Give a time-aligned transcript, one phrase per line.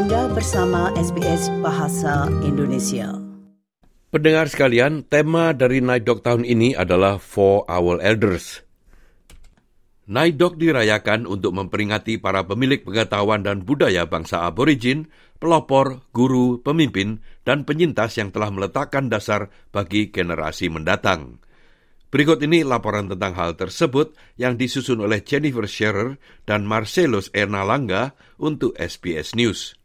[0.00, 3.20] Anda bersama SBS Bahasa Indonesia.
[4.08, 8.64] Pendengar sekalian, tema dari Night Dog tahun ini adalah For Our Elders.
[10.08, 17.20] Night Dog dirayakan untuk memperingati para pemilik pengetahuan dan budaya bangsa aborigin, pelopor, guru, pemimpin,
[17.44, 21.44] dan penyintas yang telah meletakkan dasar bagi generasi mendatang.
[22.08, 26.16] Berikut ini laporan tentang hal tersebut yang disusun oleh Jennifer Scherer
[26.48, 29.79] dan Marcelos Ernalanga untuk SBS News.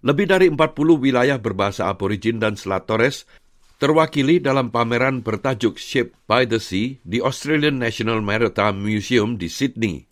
[0.00, 0.56] Lebih dari 40
[0.96, 3.28] wilayah berbahasa aborigin dan Selat Torres
[3.76, 10.08] terwakili dalam pameran bertajuk Shaped by the Sea di Australian National Maritime Museum di Sydney.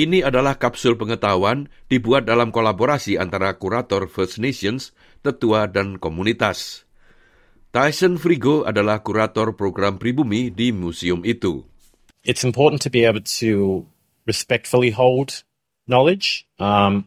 [0.00, 6.88] Ini adalah kapsul pengetahuan dibuat dalam kolaborasi antara kurator First Nations, tetua, dan komunitas.
[7.68, 11.68] Tyson Frigo adalah kurator program pribumi di museum itu.
[12.24, 13.84] It's important to be able to
[14.24, 15.44] respectfully hold
[15.84, 16.48] knowledge.
[16.56, 17.04] Um,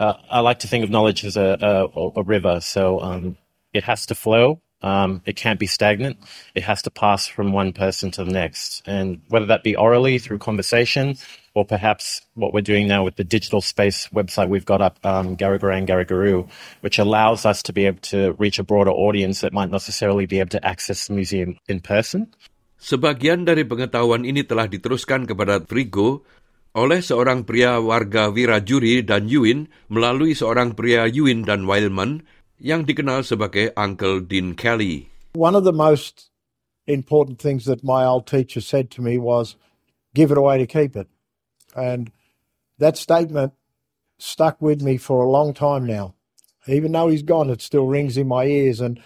[0.00, 3.36] uh, I like to think of knowledge as a, a, a river, so um,
[3.74, 4.62] it has to flow.
[4.80, 6.16] Um, it can't be stagnant.
[6.54, 8.80] It has to pass from one person to the next.
[8.86, 11.20] And whether that be orally through conversation
[11.52, 15.36] or perhaps what we're doing now with the digital space website we've got up, um,
[15.36, 16.48] Garagaran Garagaru,
[16.80, 20.40] which allows us to be able to reach a broader audience that might necessarily be
[20.40, 22.32] able to access the museum in person.
[22.80, 26.24] Sebagian dari pengetahuan ini telah diteruskan kepada Frigo
[26.70, 32.22] oleh seorang pria warga Wiradjuri dan Yuin melalui seorang pria Yuin dan Wildman
[32.62, 35.10] yang dikenal sebagai Uncle Dean Kelly.
[35.34, 36.30] One of the most
[36.86, 39.56] important things that my old teacher said to me was,
[40.14, 41.08] give it away to keep it.
[41.74, 42.10] And
[42.78, 43.54] that statement
[44.18, 46.14] stuck with me for a long time now.
[46.66, 48.80] Even though he's gone, it still rings in my ears.
[48.80, 49.00] And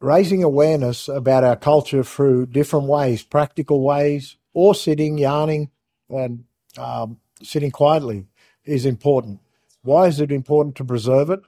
[0.00, 5.70] raising awareness about our culture through different ways, practical ways, or sitting, yarning,
[6.10, 6.44] and
[6.76, 8.26] um, sitting quietly
[8.64, 9.40] is important.
[9.82, 11.40] Why is it important to preserve it?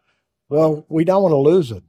[0.48, 1.84] Well, we don't want to lose it.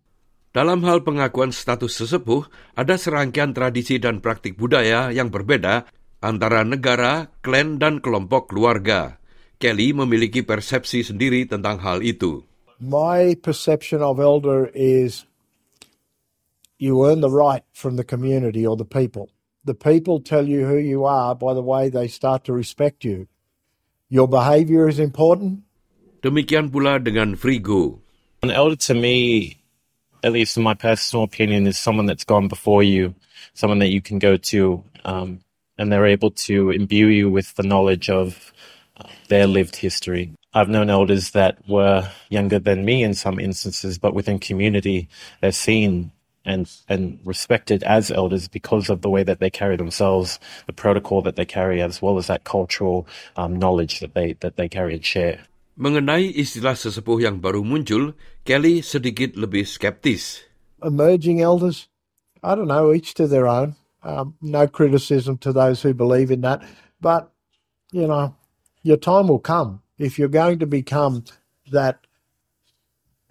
[0.51, 2.43] Dalam hal pengakuan status sesepuh,
[2.75, 5.87] ada serangkaian tradisi dan praktik budaya yang berbeda
[6.19, 9.15] antara negara, klan, dan kelompok keluarga.
[9.61, 12.43] Kelly memiliki persepsi sendiri tentang hal itu.
[12.83, 15.23] My perception of elder is
[16.81, 19.31] you earn the right from the community or the people.
[19.63, 23.27] The people tell you who you are by the way they start to respect you.
[24.09, 25.61] Your behavior is important.
[26.21, 27.99] Demikian pula dengan Frigo.
[28.41, 29.61] An elder to me,
[30.23, 33.13] at least in my personal opinion, is someone that's gone before you,
[33.53, 35.41] someone that you can go to, um,
[35.77, 38.51] and they're able to imbue you with the knowledge of
[38.97, 40.33] uh, their lived history.
[40.53, 45.07] I've known elders that were younger than me in some instances, but within community,
[45.39, 46.11] they're seen
[46.45, 51.21] and and respected as elders because of the way that they carry themselves, the protocol
[51.21, 54.95] that they carry, as well as that cultural um, knowledge that they that they carry
[54.95, 55.45] and share.
[55.79, 58.13] Mengenai istilah sesepuh yang baru muncul,
[58.43, 60.43] Kelly sedikit lebih skeptis.
[60.83, 61.87] Emerging elders,
[62.43, 63.77] I don't know, each to their own.
[64.03, 66.65] Um, no criticism to those who believe in that.
[66.99, 67.29] But,
[67.93, 68.35] you know,
[68.81, 69.81] your time will come.
[69.97, 71.23] If you're going to become
[71.71, 72.05] that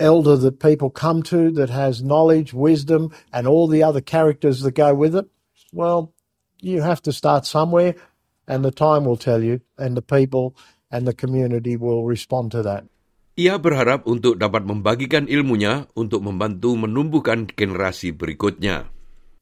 [0.00, 4.74] elder that people come to that has knowledge, wisdom, and all the other characters that
[4.74, 5.28] go with it,
[5.72, 6.12] well,
[6.58, 7.94] you have to start somewhere,
[8.48, 10.56] and the time will tell you, and the people
[10.90, 12.88] and the community will respond to that.
[13.38, 18.90] Ia berharap untuk dapat membagikan ilmunya untuk membantu menumbuhkan generasi berikutnya.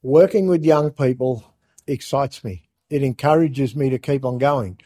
[0.05, 1.43] Working with young people
[1.89, 2.69] excites me.
[2.93, 4.79] It encourages me to keep on going.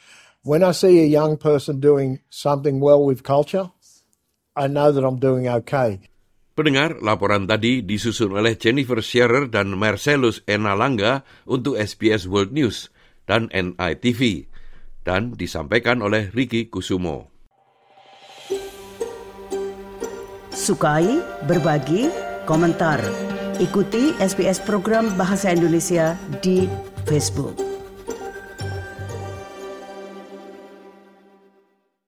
[0.42, 3.70] When I see a young person doing something well with culture,
[4.52, 6.04] I know that I'm doing okay.
[6.52, 12.92] Pendengar, laporan tadi disusun oleh Jennifer Scherer dan Marcellus Enalanga untuk SBS World News
[13.24, 14.52] dan NITV
[15.08, 17.32] dan disampaikan oleh Ricky Kusumo.
[20.52, 22.12] Sukai, berbagi,
[22.44, 23.00] komentar.
[23.56, 26.12] Ikuti SBS program Bahasa Indonesia
[26.44, 26.68] di
[27.08, 27.71] Facebook.